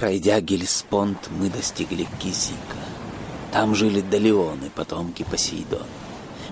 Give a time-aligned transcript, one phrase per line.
[0.00, 2.78] Пройдя Гельспонд, мы достигли Кизика.
[3.52, 5.84] Там жили Далеоны, потомки Посейдона.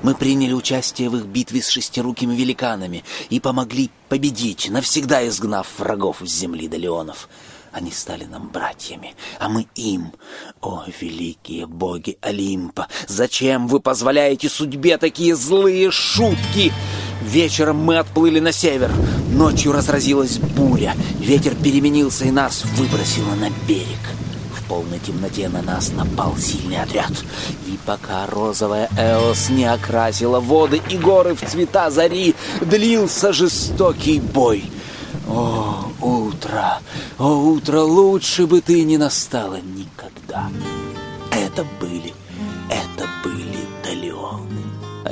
[0.03, 6.19] Мы приняли участие в их битве с шестирукими великанами и помогли победить, навсегда изгнав врагов
[6.21, 7.31] с земли Далеонов.
[7.73, 10.13] Они стали нам братьями, а мы им.
[10.61, 16.71] О, великие боги Олимпа, зачем вы позволяете судьбе такие злые шутки?
[17.23, 18.91] Вечером мы отплыли на север.
[19.39, 20.97] Ночью разразилась буря.
[21.21, 24.01] Ветер переменился и нас выбросило на берег.
[24.53, 27.13] В полной темноте на нас напал сильный отряд.
[27.69, 34.65] И пока розовая Эос не окрасила воды и горы в цвета зари, длился жестокий бой.
[35.29, 36.81] О, утро!
[37.17, 37.83] О, утро!
[37.83, 40.51] Лучше бы ты не настала никогда.
[41.31, 42.13] Это были,
[42.69, 43.38] это были.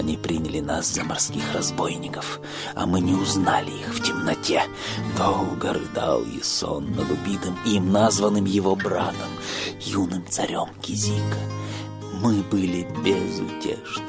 [0.07, 2.39] Они приняли нас за морских разбойников,
[2.77, 4.63] а мы не узнали их в темноте.
[5.19, 9.29] Долго рыдал Ясон над убитым им, названным его братом,
[9.81, 11.41] юным царем Кизика.
[12.23, 14.05] Мы были безутешны.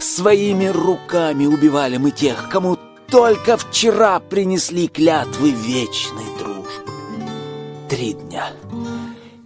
[0.00, 2.78] Своими руками убивали мы тех, кому
[3.10, 6.94] только вчера принесли клятвы вечной дружбы.
[7.90, 8.52] Три дня.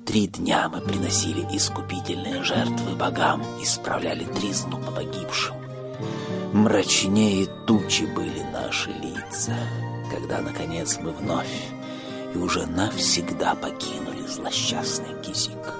[0.06, 5.65] Три дня мы приносили искупительные жертвы богам, исправляли тризну по погибшим.
[6.52, 9.56] Мрачнее тучи были наши лица,
[10.10, 11.70] когда, наконец, мы вновь
[12.34, 15.74] и уже навсегда покинули злосчастный кизик.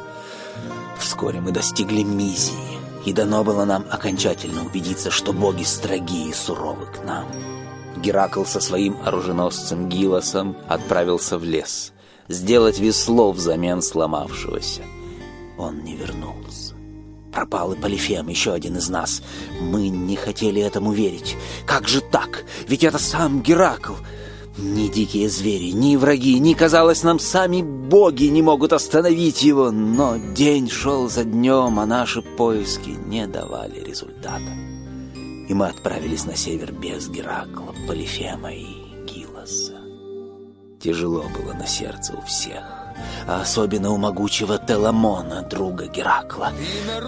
[0.98, 6.86] Вскоре мы достигли Мизии, и дано было нам окончательно убедиться, что боги строги и суровы
[6.86, 7.26] к нам.
[7.96, 11.92] Геракл со своим оруженосцем Гилосом отправился в лес,
[12.28, 14.82] сделать весло взамен сломавшегося.
[15.58, 16.75] Он не вернулся.
[17.36, 19.22] Пропал и Полифем, еще один из нас.
[19.60, 21.36] Мы не хотели этому верить.
[21.66, 22.46] Как же так?
[22.66, 23.92] Ведь это сам Геракл.
[24.56, 29.70] Ни дикие звери, ни враги, ни, казалось, нам сами боги не могут остановить его.
[29.70, 34.50] Но день шел за днем, а наши поиски не давали результата.
[35.46, 38.64] И мы отправились на север без Геракла, Полифема и
[39.04, 39.76] Гилоса.
[40.80, 42.85] Тяжело было на сердце у всех
[43.26, 46.52] а особенно у могучего Теламона, друга Геракла.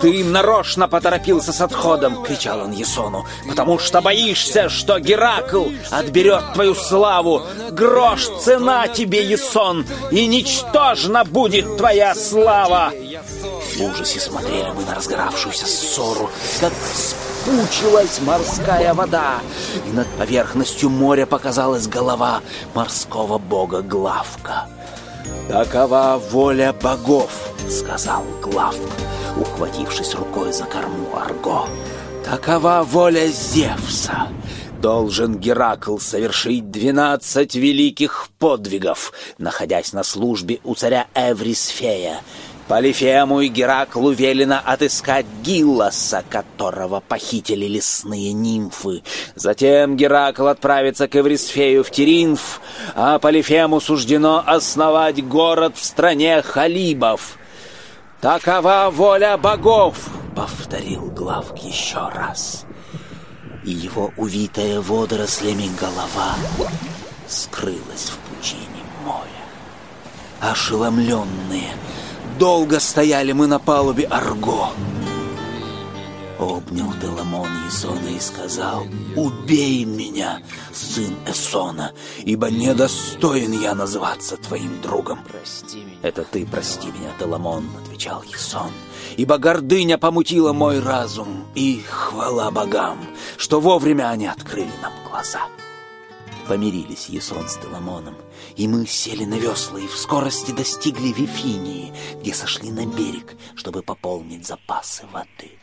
[0.00, 3.26] «Ты нарочно поторопился с отходом!»— кричал он Есону.
[3.48, 7.42] «Потому что боишься, что Геракл отберет твою славу!
[7.70, 12.92] Грош цена тебе, Есон, и ничтожна будет твоя слава!»
[13.76, 19.40] В ужасе смотрели мы на разгоравшуюся ссору, как спучилась морская вода,
[19.86, 22.40] и над поверхностью моря показалась голова
[22.74, 24.66] морского бога Главка.
[25.48, 28.80] «Такова воля богов»,— сказал Главк,
[29.36, 31.68] ухватившись рукой за корму Арго.
[32.24, 34.28] «Такова воля Зевса.
[34.82, 42.20] Должен Геракл совершить двенадцать великих подвигов, находясь на службе у царя Эврисфея,
[42.68, 49.02] Полифему и Гераклу велено отыскать Гиллоса, которого похитили лесные нимфы.
[49.34, 52.60] Затем Геракл отправится к Эврисфею в Теринф,
[52.94, 57.38] а Полифему суждено основать город в стране Халибов.
[58.20, 59.96] «Такова воля богов!»—
[60.36, 62.66] повторил Главк еще раз.
[63.64, 66.36] И его увитая водорослями голова
[67.26, 69.24] скрылась в пучине моря.
[70.40, 71.72] Ошеломленные—
[72.38, 74.68] Долго стояли мы на палубе Арго.
[76.38, 80.40] Обнял Теламон Есона и сказал, «Убей меня,
[80.72, 85.18] сын Эсона, ибо недостоин я называться твоим другом».
[85.28, 85.96] «Прости меня».
[86.02, 88.70] «Это ты прости меня, Теламон»,— отвечал Есон,
[89.16, 92.98] «ибо гордыня помутила мой разум, и хвала богам,
[93.36, 95.40] что вовремя они открыли нам глаза».
[96.48, 98.16] Помирились Есон с Теламоном,
[98.56, 101.92] и мы сели на весла и в скорости достигли Вифинии,
[102.22, 105.58] где сошли на берег, чтобы пополнить запасы воды.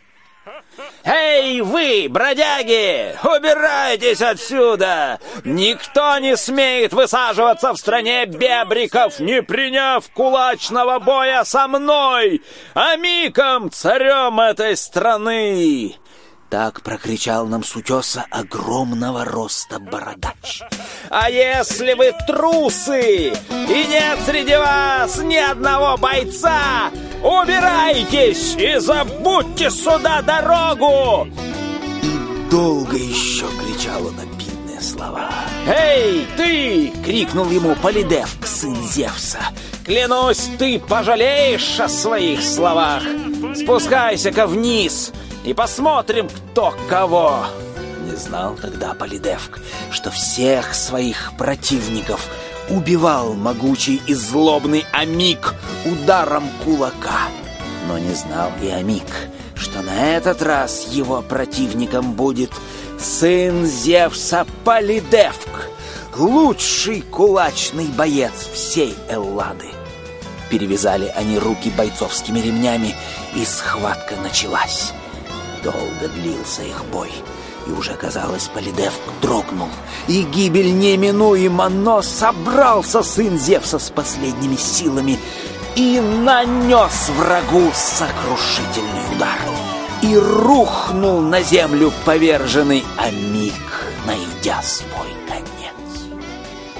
[1.03, 3.17] «Эй, вы, бродяги!
[3.23, 5.19] Убирайтесь отсюда!
[5.43, 12.43] Никто не смеет высаживаться в стране бебриков, не приняв кулачного боя со мной,
[12.75, 15.95] амиком, царем этой страны!»
[16.49, 20.61] Так прокричал нам с утеса огромного роста бородач.
[21.09, 26.91] «А если вы трусы, и нет среди вас ни одного бойца,
[27.23, 31.27] убирайтесь и забудьте сюда дорогу!»
[32.03, 35.31] И долго еще кричал он обидные слова.
[35.67, 39.39] «Эй, ты!»— крикнул ему Полидевк, сын Зевса.
[39.83, 43.01] «Клянусь, ты пожалеешь о своих словах!
[43.55, 45.11] Спускайся-ка вниз!»
[45.45, 47.45] И посмотрим, кто кого!»
[48.05, 49.59] Не знал тогда Полидевк,
[49.91, 52.27] что всех своих противников
[52.69, 55.55] убивал могучий и злобный Амик
[55.85, 57.29] ударом кулака.
[57.87, 59.07] Но не знал и Амик,
[59.55, 62.51] что на этот раз его противником будет
[62.99, 65.69] сын Зевса Полидевк,
[66.15, 69.69] лучший кулачный боец всей Эллады.
[70.49, 72.95] Перевязали они руки бойцовскими ремнями,
[73.35, 74.93] и схватка началась.
[75.65, 77.11] Долго длился их бой,
[77.65, 79.69] и уже, казалось, Полидевк дрогнул,
[80.07, 85.17] и гибель неминуема, но собрался сын Зевса с последними силами
[85.75, 89.39] и нанес врагу сокрушительный удар.
[90.03, 93.53] И рухнул на землю поверженный Амик,
[94.05, 96.19] найдя свой конец.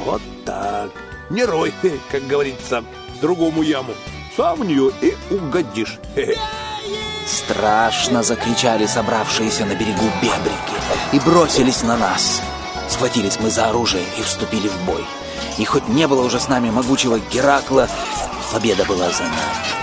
[0.06, 0.92] Вот так.
[1.32, 1.74] Не рой,
[2.12, 2.84] как говорится,
[3.20, 3.96] другому яму.
[4.38, 5.98] Сам в нее и угодишь.
[7.26, 10.76] Страшно закричали собравшиеся на берегу бебрики
[11.12, 12.42] и бросились на нас.
[12.88, 15.04] Схватились мы за оружие и вступили в бой.
[15.58, 17.90] И хоть не было уже с нами могучего Геракла,
[18.52, 19.76] победа была за нами.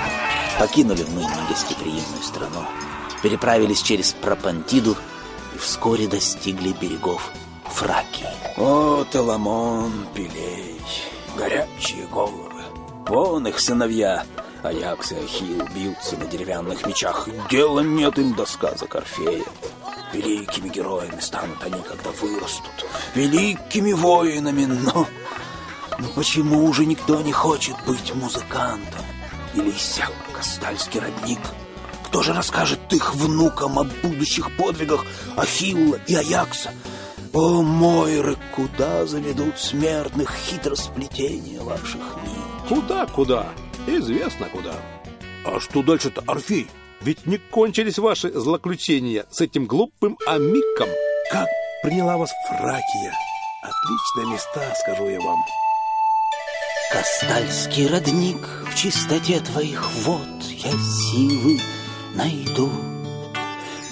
[0.58, 2.64] Покинули мы негостеприимную страну,
[3.22, 4.96] переправились через Пропантиду
[5.54, 7.32] и вскоре достигли берегов
[7.66, 8.28] Фракии.
[8.56, 10.80] О, Теламон, Пелей,
[11.36, 12.62] горячие головы.
[13.08, 14.24] Вон их сыновья,
[14.62, 17.28] Аякс и Ахилл бьются на деревянных мечах.
[17.50, 19.44] Дела нет им до сказок Орфея.
[20.12, 22.86] Великими героями станут они, когда вырастут.
[23.14, 25.06] Великими воинами, но...
[25.98, 29.04] Но почему уже никто не хочет быть музыкантом?
[29.54, 31.40] Или иссяк Кастальский родник?
[32.06, 35.04] Кто же расскажет их внукам о будущих подвигах
[35.36, 36.70] Ахилла и Аякса?
[37.32, 42.68] О, Мойры, куда заведут смертных хитросплетения ваших нит?
[42.68, 43.48] Куда-куда?
[43.86, 44.74] Известно куда.
[45.44, 46.68] А что дальше-то, Орфей?
[47.00, 50.88] Ведь не кончились ваши злоключения с этим глупым Амиком.
[51.30, 51.48] Как
[51.82, 53.14] приняла вас Фракия?
[53.62, 55.38] Отличные места, скажу я вам.
[56.92, 61.58] Кастальский родник, в чистоте твоих вод я силы
[62.14, 62.70] найду.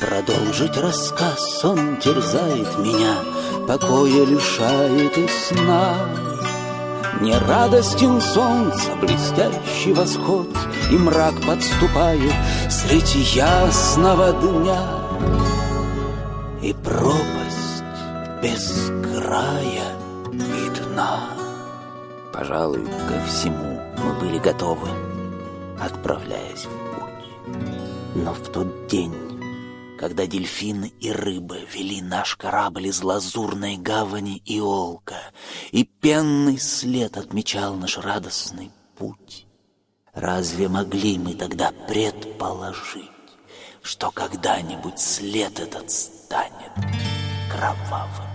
[0.01, 3.17] Продолжить рассказ он терзает меня,
[3.67, 6.40] покоя лишает и сна.
[7.21, 10.49] Не радостен солнца блестящий восход,
[10.91, 12.33] И мрак подступает
[12.71, 14.81] среди ясного дня.
[16.63, 17.85] И пропасть
[18.43, 19.97] без края
[20.33, 21.21] и дна.
[22.33, 24.89] Пожалуй, ко всему мы были готовы,
[25.79, 27.55] отправляясь в путь.
[28.15, 29.15] Но в тот день
[30.01, 35.21] когда дельфины и рыбы вели наш корабль из лазурной гавани Иолка,
[35.73, 39.47] и пенный след отмечал наш радостный путь.
[40.15, 43.11] Разве могли мы тогда предположить,
[43.83, 46.73] что когда-нибудь след этот станет
[47.53, 48.30] кровавым?